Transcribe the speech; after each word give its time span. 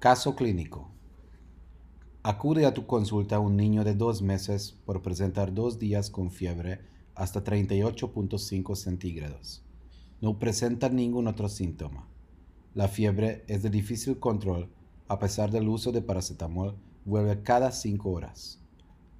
Caso 0.00 0.34
clínico. 0.34 0.88
Acude 2.22 2.64
a 2.64 2.72
tu 2.72 2.86
consulta 2.86 3.38
un 3.38 3.58
niño 3.58 3.84
de 3.84 3.92
dos 3.92 4.22
meses 4.22 4.78
por 4.86 5.02
presentar 5.02 5.52
dos 5.52 5.78
días 5.78 6.08
con 6.08 6.30
fiebre 6.30 6.80
hasta 7.14 7.44
38.5 7.44 8.76
centígrados. 8.76 9.62
No 10.22 10.38
presenta 10.38 10.88
ningún 10.88 11.26
otro 11.26 11.50
síntoma. 11.50 12.08
La 12.72 12.88
fiebre 12.88 13.44
es 13.46 13.62
de 13.62 13.68
difícil 13.68 14.18
control 14.18 14.70
a 15.06 15.18
pesar 15.18 15.50
del 15.50 15.68
uso 15.68 15.92
de 15.92 16.00
paracetamol, 16.00 16.76
vuelve 17.04 17.42
cada 17.42 17.70
5 17.70 18.10
horas. 18.10 18.58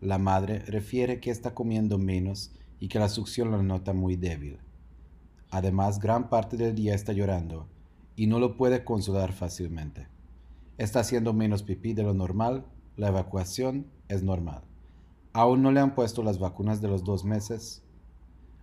La 0.00 0.18
madre 0.18 0.60
refiere 0.60 1.18
que 1.18 1.32
está 1.32 1.56
comiendo 1.56 1.98
menos 1.98 2.52
y 2.78 2.86
que 2.86 3.00
la 3.00 3.08
succión 3.08 3.50
la 3.50 3.64
nota 3.64 3.94
muy 3.94 4.14
débil. 4.14 4.60
Además, 5.50 5.98
gran 5.98 6.28
parte 6.28 6.56
del 6.56 6.76
día 6.76 6.94
está 6.94 7.12
llorando 7.12 7.66
y 8.14 8.28
no 8.28 8.38
lo 8.38 8.56
puede 8.56 8.84
consolar 8.84 9.32
fácilmente. 9.32 10.06
Está 10.78 11.00
haciendo 11.00 11.32
menos 11.32 11.64
pipí 11.64 11.92
de 11.92 12.04
lo 12.04 12.14
normal 12.14 12.64
la 12.98 13.08
evacuación 13.08 13.86
es 14.08 14.24
normal. 14.24 14.62
Aún 15.32 15.62
no 15.62 15.70
le 15.70 15.78
han 15.78 15.94
puesto 15.94 16.24
las 16.24 16.40
vacunas 16.40 16.80
de 16.80 16.88
los 16.88 17.04
dos 17.04 17.24
meses. 17.24 17.82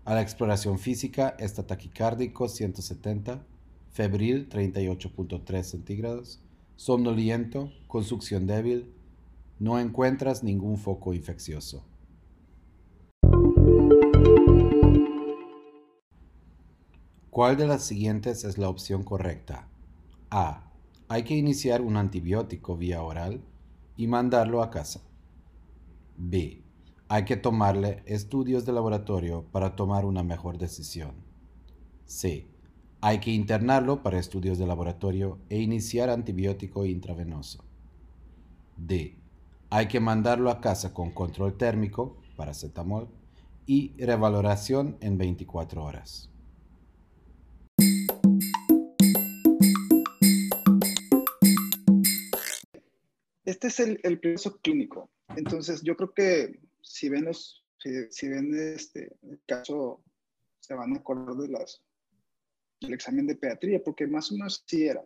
A 0.03 0.13
la 0.13 0.21
exploración 0.21 0.77
física 0.77 1.35
está 1.39 1.65
taquicárdico 1.65 2.49
170, 2.49 3.45
febril 3.91 4.49
38.3 4.49 5.63
centígrados, 5.63 6.41
somnoliento, 6.75 7.71
con 7.87 8.03
succión 8.03 8.45
débil. 8.45 8.93
No 9.57 9.79
encuentras 9.79 10.43
ningún 10.43 10.77
foco 10.77 11.13
infeccioso. 11.13 11.85
¿Cuál 17.29 17.55
de 17.55 17.67
las 17.67 17.83
siguientes 17.83 18.43
es 18.43 18.57
la 18.57 18.67
opción 18.67 19.03
correcta? 19.03 19.69
A. 20.29 20.65
Hay 21.07 21.23
que 21.23 21.35
iniciar 21.35 21.81
un 21.81 21.97
antibiótico 21.97 22.77
vía 22.77 23.03
oral 23.03 23.43
y 23.95 24.07
mandarlo 24.07 24.63
a 24.63 24.71
casa. 24.71 25.01
B. 26.17 26.63
Hay 27.07 27.25
que 27.25 27.37
tomarle 27.37 28.01
estudios 28.07 28.65
de 28.65 28.73
laboratorio 28.73 29.45
para 29.51 29.75
tomar 29.75 30.05
una 30.05 30.23
mejor 30.23 30.57
decisión. 30.57 31.11
C. 32.05 32.47
Hay 33.01 33.19
que 33.19 33.29
internarlo 33.29 34.01
para 34.01 34.17
estudios 34.17 34.57
de 34.57 34.65
laboratorio 34.65 35.37
e 35.49 35.59
iniciar 35.59 36.09
antibiótico 36.09 36.85
intravenoso. 36.85 37.63
D. 38.75 39.19
Hay 39.69 39.87
que 39.87 39.99
mandarlo 39.99 40.49
a 40.49 40.59
casa 40.59 40.91
con 40.91 41.11
control 41.11 41.55
térmico, 41.55 42.17
paracetamol, 42.35 43.09
y 43.67 43.93
revaloración 44.03 44.97
en 45.01 45.19
24 45.19 45.83
horas. 45.83 46.31
Este 53.45 53.67
es 53.67 53.79
el, 53.79 53.99
el 54.03 54.19
proceso 54.19 54.59
clínico. 54.59 55.11
Entonces, 55.35 55.81
yo 55.83 55.95
creo 55.95 56.13
que 56.13 56.59
si 56.81 57.09
ven, 57.09 57.25
los, 57.25 57.63
si, 57.77 58.27
ven 58.27 58.53
este, 58.55 59.15
el 59.21 59.39
caso, 59.45 60.03
se 60.59 60.73
van 60.73 60.93
a 60.93 60.97
acordar 60.97 61.35
de 61.35 61.49
las, 61.49 61.81
del 62.81 62.93
examen 62.93 63.27
de 63.27 63.35
pediatría, 63.35 63.83
porque 63.83 64.07
más 64.07 64.31
o 64.31 64.35
menos 64.35 64.63
sí 64.65 64.87
era. 64.87 65.05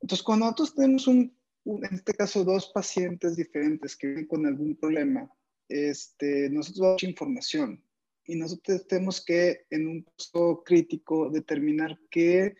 Entonces, 0.00 0.24
cuando 0.24 0.46
nosotros 0.46 0.74
tenemos 0.74 1.06
un, 1.06 1.36
en 1.64 1.94
este 1.94 2.14
caso, 2.14 2.44
dos 2.44 2.70
pacientes 2.74 3.36
diferentes 3.36 3.96
que 3.96 4.08
vienen 4.08 4.26
con 4.26 4.46
algún 4.46 4.76
problema, 4.76 5.30
este, 5.68 6.48
nosotros 6.50 6.80
damos 6.80 7.02
información 7.02 7.82
y 8.24 8.36
nosotros 8.36 8.86
tenemos 8.86 9.24
que, 9.24 9.66
en 9.70 9.86
un 9.86 10.02
caso 10.02 10.62
crítico, 10.64 11.30
determinar 11.30 11.98
qué 12.10 12.54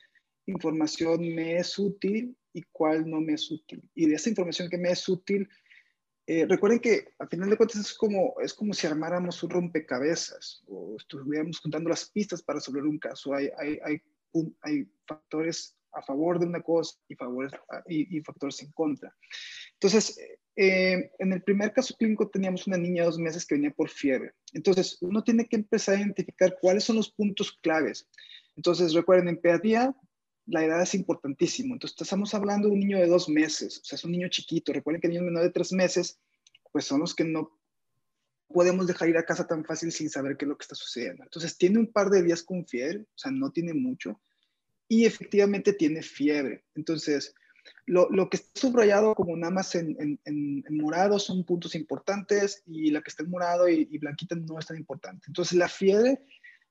información 0.47 1.21
me 1.35 1.59
es 1.59 1.79
útil 1.79 2.37
y 2.59 2.65
cuál 2.73 3.09
no 3.09 3.21
me 3.21 3.35
es 3.35 3.51
útil. 3.51 3.83
Y 3.95 4.07
de 4.07 4.15
esa 4.15 4.29
información 4.29 4.69
que 4.69 4.79
me 4.79 4.91
es 4.91 5.09
útil, 5.09 5.49
eh, 6.27 6.45
recuerden 6.47 6.81
que 6.81 7.15
al 7.19 7.29
final 7.29 7.49
de 7.49 7.57
cuentas 7.57 7.81
es 7.81 7.95
como, 7.95 8.35
es 8.43 8.53
como 8.53 8.75
si 8.75 8.87
armáramos 8.87 9.43
un 9.43 9.51
rompecabezas 9.51 10.63
o 10.67 10.97
estuviéramos 10.99 11.61
juntando 11.61 11.89
las 11.89 12.11
pistas 12.11 12.43
para 12.43 12.59
resolver 12.59 12.83
un 12.83 12.99
caso. 12.99 13.35
Hay, 13.35 13.49
hay, 13.59 13.79
hay, 13.85 14.03
hay 14.63 14.87
factores 15.07 15.75
a 15.93 16.03
favor 16.03 16.39
de 16.39 16.47
una 16.47 16.61
cosa 16.61 16.99
y, 17.09 17.15
favores, 17.15 17.53
y, 17.87 18.21
factores 18.21 18.63
en 18.63 18.71
contra. 18.73 19.15
Entonces, 19.75 20.19
eh, 20.55 21.11
en 21.19 21.33
el 21.33 21.43
primer 21.43 21.73
caso 21.73 21.95
clínico 21.97 22.29
teníamos 22.29 22.67
una 22.67 22.77
niña 22.77 23.03
de 23.03 23.07
dos 23.07 23.19
meses 23.19 23.47
que 23.47 23.55
venía 23.55 23.71
por 23.71 23.89
fiebre. 23.89 24.33
Entonces, 24.53 24.99
uno 25.01 25.23
tiene 25.25 25.47
que 25.47 25.57
empezar 25.57 25.95
a 25.95 26.01
identificar 26.01 26.59
cuáles 26.61 26.85
son 26.85 26.97
los 26.97 27.11
puntos 27.11 27.53
claves. 27.63 28.07
Entonces, 28.55 28.93
recuerden, 28.93 29.29
en 29.29 29.41
pediatría 29.41 29.95
la 30.49 30.65
edad 30.65 30.83
es 30.83 30.95
importantísimo. 30.95 31.75
Entonces, 31.75 32.01
estamos 32.01 32.35
hablando 32.35 32.69
de 32.69 32.75
un 32.75 32.81
niño 32.81 32.99
de 32.99 33.07
dos 33.07 33.29
meses, 33.29 33.79
o 33.79 33.85
sea, 33.85 33.97
es 33.97 34.05
un 34.05 34.13
niño 34.13 34.29
chiquito. 34.29 34.73
Recuerden 34.73 35.01
que 35.01 35.09
niños 35.09 35.25
menores 35.25 35.49
de 35.49 35.53
tres 35.53 35.73
meses, 35.73 36.19
pues 36.73 36.85
son 36.85 37.01
los 37.01 37.15
que 37.15 37.25
no 37.25 37.59
podemos 38.49 38.87
dejar 38.87 39.11
ir 39.11 39.19
a 39.19 39.27
casa 39.27 39.47
tan 39.47 39.65
fácil 39.65 39.93
sin 39.93 40.09
saber 40.09 40.37
qué 40.37 40.47
es 40.47 40.49
lo 40.49 40.57
que 40.57 40.63
está 40.63 40.75
sucediendo. 40.75 41.23
Entonces, 41.23 41.57
tiene 41.59 41.79
un 41.79 41.93
par 41.93 42.09
de 42.09 42.23
días 42.23 42.43
con 42.43 42.67
fiebre, 42.67 43.01
o 43.01 43.19
sea, 43.19 43.31
no 43.31 43.53
tiene 43.53 43.75
mucho, 43.75 44.21
y 44.89 45.05
efectivamente 45.05 45.75
tiene 45.75 46.03
fiebre. 46.03 46.65
Entonces, 46.75 47.35
lo, 47.85 48.09
lo 48.11 48.31
que 48.31 48.39
está 48.39 48.61
subrayado 48.61 49.15
como 49.15 49.37
nada 49.37 49.53
más 49.53 49.75
en, 49.75 50.19
en, 50.25 50.65
morado 50.71 51.19
son 51.19 51.45
puntos 51.45 51.75
importantes 51.75 52.63
y 52.67 52.91
la 52.91 53.03
que 53.03 53.11
está 53.11 53.23
en 53.23 53.31
morado 53.31 53.69
y, 53.69 53.87
y 53.91 53.99
blanquita 53.99 54.35
no 54.35 54.59
es 54.59 54.67
tan 54.67 54.79
importante. 54.79 55.27
Entonces, 55.29 55.59
la 55.59 55.69
fiebre 55.69 56.23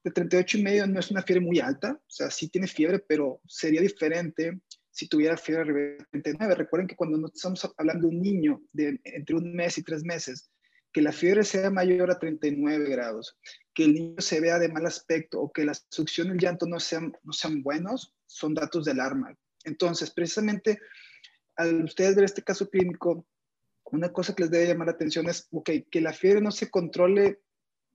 de 0.07 0.13
38 0.13 0.57
y 0.57 0.63
medio 0.63 0.87
no 0.87 0.99
es 0.99 1.11
una 1.11 1.21
fiebre 1.21 1.45
muy 1.45 1.59
alta, 1.59 1.93
o 1.93 2.09
sea, 2.09 2.31
sí 2.31 2.47
tiene 2.47 2.67
fiebre, 2.67 2.99
pero 2.99 3.41
sería 3.45 3.81
diferente 3.81 4.61
si 4.89 5.07
tuviera 5.07 5.35
fiebre 5.35 5.73
de 5.73 6.05
39. 6.11 6.55
Recuerden 6.55 6.87
que 6.87 6.95
cuando 6.95 7.17
no 7.17 7.27
estamos 7.27 7.69
hablando 7.77 8.07
de 8.07 8.15
un 8.15 8.21
niño 8.21 8.61
de 8.71 8.99
entre 9.03 9.35
un 9.35 9.53
mes 9.53 9.77
y 9.77 9.83
tres 9.83 10.03
meses, 10.03 10.49
que 10.93 11.01
la 11.01 11.11
fiebre 11.11 11.43
sea 11.43 11.69
mayor 11.69 12.09
a 12.09 12.17
39 12.17 12.89
grados, 12.89 13.37
que 13.73 13.83
el 13.83 13.93
niño 13.93 14.15
se 14.19 14.39
vea 14.39 14.57
de 14.57 14.69
mal 14.69 14.85
aspecto 14.85 15.41
o 15.41 15.51
que 15.51 15.65
la 15.65 15.73
succión 15.89 16.27
y 16.27 16.31
el 16.31 16.37
llanto 16.37 16.65
no 16.65 16.79
sean, 16.79 17.11
no 17.23 17.33
sean 17.33 17.61
buenos, 17.61 18.15
son 18.25 18.53
datos 18.53 18.85
de 18.85 18.91
alarma. 18.91 19.37
Entonces, 19.65 20.09
precisamente, 20.11 20.79
al 21.57 21.83
ustedes 21.83 22.15
ver 22.15 22.23
este 22.23 22.43
caso 22.43 22.69
clínico, 22.69 23.27
una 23.91 24.11
cosa 24.13 24.33
que 24.33 24.43
les 24.43 24.51
debe 24.51 24.67
llamar 24.67 24.87
la 24.87 24.93
atención 24.93 25.27
es, 25.27 25.47
ok, 25.51 25.69
que 25.91 26.01
la 26.01 26.13
fiebre 26.13 26.41
no 26.41 26.51
se 26.51 26.69
controle 26.69 27.41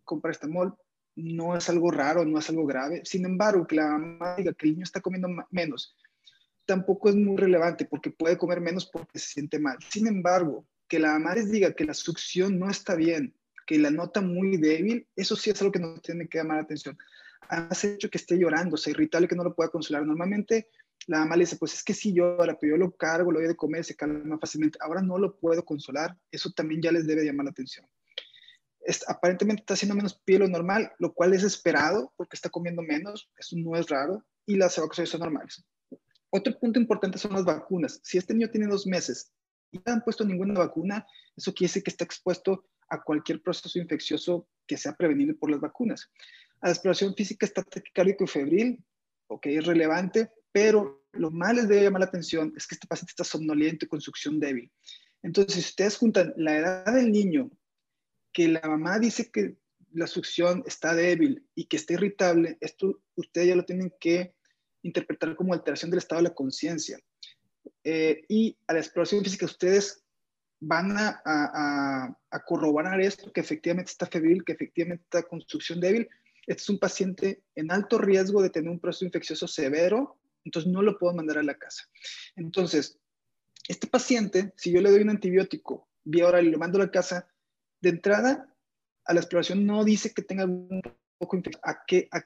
con 0.05 0.21
paracetamol 0.21 0.77
no 1.17 1.57
es 1.57 1.69
algo 1.69 1.91
raro, 1.91 2.25
no 2.25 2.39
es 2.39 2.49
algo 2.49 2.67
grave. 2.67 3.03
Sin 3.05 3.25
embargo, 3.25 3.67
que 3.67 3.77
la 3.77 3.87
mamá 3.87 4.37
diga 4.37 4.53
que 4.53 4.67
el 4.67 4.73
niño 4.73 4.85
está 4.85 5.01
comiendo 5.01 5.29
menos, 5.51 5.97
tampoco 6.65 7.09
es 7.09 7.17
muy 7.17 7.37
relevante 7.37 7.85
porque 7.85 8.11
puede 8.11 8.39
comer 8.39 8.61
menos 8.61 8.87
porque 8.87 9.19
se 9.19 9.29
siente 9.29 9.59
mal. 9.59 9.77
Sin 9.91 10.07
embargo, 10.07 10.67
que 10.89 10.99
la 10.99 11.13
mamá 11.13 11.35
les 11.35 11.51
diga 11.51 11.73
que 11.73 11.85
la 11.85 11.95
succión 11.95 12.59
no 12.59 12.71
está 12.71 12.95
bien, 12.95 13.35
que 13.67 13.79
la 13.79 13.91
nota 13.91 14.21
muy 14.21 14.57
débil, 14.57 15.07
eso 15.17 15.37
sí 15.37 15.51
es 15.51 15.61
algo 15.61 15.73
que 15.73 15.79
nos 15.79 16.03
tiene 16.03 16.29
que 16.29 16.39
llamar 16.39 16.59
la 16.59 16.63
atención. 16.65 16.97
Has 17.49 17.85
hecho 17.85 18.09
que 18.09 18.19
esté 18.19 18.39
llorando, 18.39 18.77
sea 18.77 18.93
irritable, 18.93 19.29
que 19.29 19.37
no 19.37 19.45
lo 19.45 19.55
pueda 19.55 19.71
consolar. 19.71 20.07
Normalmente 20.07 20.69
la 21.07 21.19
mamá 21.21 21.37
le 21.37 21.45
dice, 21.45 21.57
pues 21.57 21.75
es 21.75 21.83
que 21.83 21.93
sí 21.93 22.15
llora, 22.15 22.57
pero 22.59 22.77
yo 22.77 22.77
lo 22.79 22.93
cargo, 22.93 23.33
lo 23.33 23.41
doy 23.41 23.49
de 23.49 23.57
comer, 23.57 23.85
se 23.85 23.97
calma 23.97 24.39
fácilmente. 24.39 24.79
Ahora 24.81 25.03
no 25.03 25.19
lo 25.19 25.37
puedo 25.37 25.65
consolar. 25.65 26.17
Eso 26.31 26.51
también 26.53 26.81
ya 26.81 26.93
les 26.93 27.07
debe 27.07 27.25
llamar 27.25 27.45
la 27.45 27.51
atención 27.51 27.87
aparentemente 29.07 29.63
está 29.63 29.75
haciendo 29.75 29.95
menos 29.95 30.21
pie 30.25 30.39
lo 30.39 30.49
normal, 30.49 30.93
lo 30.99 31.13
cual 31.13 31.35
es 31.35 31.43
esperado 31.43 32.13
porque 32.17 32.37
está 32.37 32.51
comiendo 32.51 32.83
menos, 32.83 33.31
eso 33.39 33.57
no 33.57 33.77
es 33.77 33.89
raro, 33.89 34.25
y 34.47 34.57
las 34.57 34.77
evacuaciones 34.79 35.11
son 35.11 35.21
normales. 35.21 35.65
Otro 36.31 36.59
punto 36.59 36.81
importante 36.81 37.19
son 37.19 37.33
las 37.33 37.45
vacunas. 37.45 38.01
Si 38.03 38.19
este 38.19 38.35
niño 38.35 38.51
tiene 38.51 38.67
dos 38.67 38.87
meses 38.87 39.33
y 39.71 39.79
no 39.79 39.93
han 39.93 40.03
puesto 40.03 40.25
ninguna 40.25 40.55
vacuna, 40.55 41.07
eso 41.37 41.53
quiere 41.53 41.69
decir 41.69 41.83
que 41.83 41.91
está 41.91 42.05
expuesto 42.05 42.67
a 42.89 43.03
cualquier 43.03 43.43
proceso 43.43 43.79
infeccioso 43.79 44.49
que 44.67 44.77
sea 44.77 44.95
prevenido 44.95 45.37
por 45.37 45.51
las 45.51 45.61
vacunas. 45.61 46.11
La 46.63 46.71
exploración 46.71 47.15
física 47.15 47.47
está 47.47 47.63
taquicárdico 47.63 48.25
y 48.25 48.29
febril, 48.29 48.85
ok, 49.29 49.47
es 49.47 49.67
relevante, 49.67 50.31
pero 50.53 51.05
lo 51.13 51.31
más 51.31 51.55
les 51.55 51.69
debe 51.69 51.83
llamar 51.83 52.01
la 52.01 52.07
atención 52.07 52.53
es 52.57 52.67
que 52.67 52.75
este 52.75 52.87
paciente 52.87 53.11
está 53.11 53.25
somnoliento 53.25 53.85
y 53.85 53.89
con 53.89 54.01
succión 54.01 54.41
débil. 54.41 54.71
Entonces, 55.23 55.55
si 55.55 55.61
ustedes 55.61 55.97
juntan 55.97 56.33
la 56.37 56.57
edad 56.57 56.95
del 56.95 57.13
niño 57.13 57.51
que 58.33 58.49
la 58.49 58.61
mamá 58.63 58.99
dice 58.99 59.31
que 59.31 59.57
la 59.93 60.07
succión 60.07 60.63
está 60.67 60.95
débil 60.95 61.47
y 61.55 61.67
que 61.67 61.77
está 61.77 61.95
irritable, 61.95 62.57
esto 62.61 63.03
ustedes 63.15 63.49
ya 63.49 63.57
lo 63.57 63.65
tienen 63.65 63.93
que 64.01 64.35
interpretar 64.83 65.37
como 65.37 65.53
alteración 65.53 65.91
del 65.91 65.99
estado 65.99 66.23
de 66.23 66.29
la 66.29 66.35
conciencia. 66.35 66.99
Eh, 67.85 68.25
y 68.29 68.57
a 68.67 68.73
la 68.73 68.81
exploración 68.81 69.23
física 69.23 69.47
ustedes 69.47 70.03
van 70.61 70.95
a, 70.97 72.17
corroborar 72.47 73.01
esto, 73.01 73.33
que 73.33 73.41
efectivamente 73.41 73.91
está 73.91 74.07
febril, 74.07 74.45
que 74.45 74.53
efectivamente 74.53 75.03
está 75.05 75.23
con 75.25 75.41
succión 75.47 75.81
débil. 75.81 76.09
Este 76.47 76.63
es 76.63 76.69
un 76.69 76.79
paciente 76.79 77.43
en 77.55 77.71
alto 77.71 77.99
riesgo 77.99 78.43
de 78.43 78.51
tener 78.51 78.71
un 78.71 78.81
proceso 78.81 79.05
infeccioso 79.05 79.49
severo, 79.49 80.19
entonces 80.45 80.71
no 80.71 80.83
lo 80.83 80.99
puedo 80.99 81.15
mandar 81.15 81.39
a 81.39 81.43
la 81.43 81.55
casa. 81.55 81.85
Entonces, 82.37 82.99
este 83.69 83.87
paciente, 83.87 84.53
si 84.57 84.73
yo 84.73 84.81
le 84.81 84.91
doy 84.91 85.03
un 85.03 85.11
antibiótico 85.11 85.89
vía 86.05 86.27
oral 86.27 86.47
y 86.47 86.51
lo 86.51 86.59
mando 86.59 86.79
a 86.79 86.87
la 86.87 86.91
casa, 86.91 87.29
de 87.83 87.91
entrada, 87.91 88.49
a 89.05 89.13
la 89.13 89.21
exploración 89.21 89.67
no 89.67 89.85
dice 89.85 90.15
que 90.15 90.23
tenga 90.23 90.45
un 90.45 90.81
poco 91.19 91.37
infección. 91.37 91.61
¿A 91.65 91.85
qué, 91.87 92.09
a, 92.13 92.25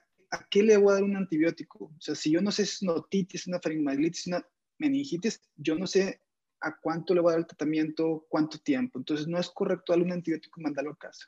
qué 0.50 0.62
le 0.62 0.76
voy 0.76 0.90
a 0.90 0.94
dar 0.94 1.02
un 1.02 1.16
antibiótico? 1.16 1.86
O 1.86 2.00
sea, 2.00 2.14
si 2.14 2.30
yo 2.30 2.40
no 2.40 2.52
sé 2.52 2.64
si 2.66 2.72
es 2.72 2.82
una 2.82 2.92
otitis, 2.92 3.46
una 3.46 3.58
faringitis, 3.60 4.26
una 4.28 4.46
meningitis, 4.78 5.40
yo 5.56 5.74
no 5.74 5.86
sé 5.86 6.20
a 6.60 6.76
cuánto 6.78 7.14
le 7.14 7.20
voy 7.20 7.30
a 7.30 7.32
dar 7.32 7.40
el 7.40 7.46
tratamiento, 7.46 8.26
cuánto 8.28 8.58
tiempo. 8.58 8.98
Entonces, 8.98 9.26
no 9.26 9.38
es 9.38 9.48
correcto 9.50 9.92
darle 9.92 10.04
un 10.04 10.12
antibiótico 10.12 10.60
y 10.60 10.64
mandarlo 10.64 10.92
a 10.92 10.98
casa. 10.98 11.26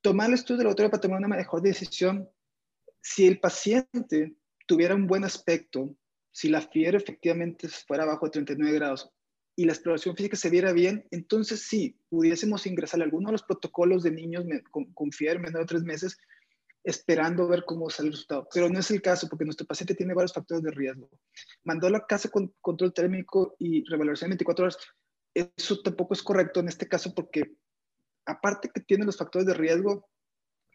Tomar 0.00 0.28
el 0.28 0.34
estudio 0.34 0.58
de 0.58 0.64
laboratorio 0.64 0.90
para 0.90 1.00
tomar 1.00 1.18
una 1.18 1.28
mejor 1.28 1.62
decisión. 1.62 2.28
Si 3.00 3.26
el 3.26 3.40
paciente 3.40 4.36
tuviera 4.66 4.94
un 4.94 5.06
buen 5.06 5.24
aspecto, 5.24 5.96
si 6.30 6.48
la 6.48 6.60
fiebre 6.60 6.98
efectivamente 6.98 7.68
fuera 7.68 8.04
abajo 8.04 8.26
de 8.26 8.32
39 8.32 8.74
grados 8.74 9.10
y 9.58 9.64
la 9.64 9.72
exploración 9.72 10.14
física 10.14 10.36
se 10.36 10.50
viera 10.50 10.72
bien, 10.72 11.04
entonces 11.10 11.62
sí, 11.62 11.98
pudiésemos 12.08 12.64
ingresar 12.68 13.00
a 13.00 13.02
alguno 13.02 13.26
de 13.26 13.32
los 13.32 13.42
protocolos 13.42 14.04
de 14.04 14.12
niños 14.12 14.44
con, 14.70 14.84
con 14.92 15.10
menor 15.40 15.62
de 15.62 15.66
tres 15.66 15.82
meses 15.82 16.16
esperando 16.84 17.48
ver 17.48 17.64
cómo 17.66 17.90
sale 17.90 18.06
el 18.06 18.12
resultado. 18.12 18.48
Pero 18.54 18.68
no 18.68 18.78
es 18.78 18.88
el 18.92 19.02
caso 19.02 19.26
porque 19.28 19.44
nuestro 19.44 19.66
paciente 19.66 19.96
tiene 19.96 20.14
varios 20.14 20.32
factores 20.32 20.62
de 20.62 20.70
riesgo. 20.70 21.10
Mandó 21.64 21.88
a 21.88 22.06
casa 22.06 22.28
con 22.28 22.54
control 22.60 22.94
térmico 22.94 23.56
y 23.58 23.84
revaloración 23.90 24.28
en 24.28 24.36
24 24.36 24.64
horas. 24.64 24.78
Eso 25.34 25.82
tampoco 25.82 26.14
es 26.14 26.22
correcto 26.22 26.60
en 26.60 26.68
este 26.68 26.86
caso 26.86 27.12
porque 27.12 27.56
aparte 28.26 28.70
que 28.72 28.82
tiene 28.82 29.06
los 29.06 29.16
factores 29.16 29.44
de 29.44 29.54
riesgo, 29.54 30.08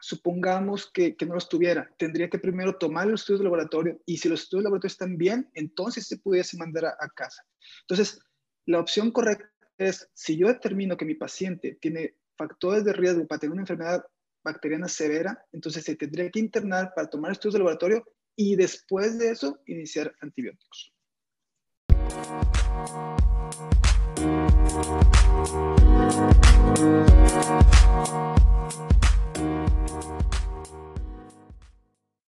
supongamos 0.01 0.91
que, 0.91 1.15
que, 1.15 1.25
no 1.25 1.35
los 1.35 1.47
tuviera, 1.47 1.89
tendría 1.97 2.29
que 2.29 2.37
primero 2.37 2.77
tomar 2.77 3.07
los 3.07 3.21
estudios 3.21 3.39
de 3.39 3.45
laboratorio 3.45 4.01
y 4.05 4.17
si 4.17 4.27
los 4.27 4.41
estudios 4.41 4.63
de 4.63 4.65
laboratorio 4.65 4.91
están 4.91 5.17
bien, 5.17 5.49
entonces 5.53 6.05
se 6.05 6.17
pudiese 6.17 6.57
mandar 6.57 6.87
a, 6.87 6.97
a 6.99 7.07
casa. 7.15 7.45
Entonces, 7.83 8.19
la 8.65 8.79
opción 8.79 9.11
correcta 9.11 9.51
es, 9.77 10.09
si 10.13 10.37
yo 10.37 10.47
determino 10.47 10.95
que 10.95 11.03
mi 11.03 11.15
paciente 11.15 11.77
tiene 11.81 12.15
factores 12.37 12.85
de 12.85 12.93
riesgo 12.93 13.27
para 13.27 13.39
tener 13.39 13.51
una 13.51 13.63
enfermedad 13.63 14.05
bacteriana 14.41 14.87
severa, 14.87 15.45
entonces 15.51 15.83
se 15.83 15.97
tendría 15.97 16.31
que 16.31 16.39
internar 16.39 16.93
para 16.95 17.09
tomar 17.09 17.33
estudios 17.33 17.55
de 17.55 17.59
laboratorio 17.59 18.05
y 18.37 18.55
después 18.55 19.19
de 19.19 19.31
eso 19.31 19.59
iniciar 19.65 20.15
antibióticos. 20.21 20.93